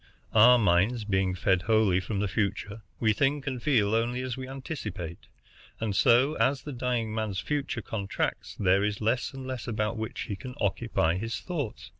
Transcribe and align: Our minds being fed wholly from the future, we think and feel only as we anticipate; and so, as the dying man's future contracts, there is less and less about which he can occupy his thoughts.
Our 0.33 0.57
minds 0.57 1.03
being 1.03 1.35
fed 1.35 1.61
wholly 1.61 1.99
from 1.99 2.21
the 2.21 2.27
future, 2.27 2.81
we 2.99 3.13
think 3.13 3.45
and 3.45 3.61
feel 3.61 3.93
only 3.93 4.23
as 4.23 4.35
we 4.35 4.47
anticipate; 4.49 5.27
and 5.79 5.95
so, 5.95 6.33
as 6.39 6.63
the 6.63 6.73
dying 6.73 7.13
man's 7.13 7.39
future 7.39 7.83
contracts, 7.83 8.55
there 8.59 8.83
is 8.83 8.99
less 8.99 9.31
and 9.31 9.45
less 9.45 9.67
about 9.67 9.97
which 9.97 10.21
he 10.21 10.35
can 10.35 10.55
occupy 10.59 11.17
his 11.17 11.39
thoughts. 11.39 11.89